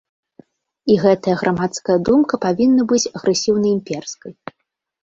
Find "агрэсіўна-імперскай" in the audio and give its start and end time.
3.21-4.33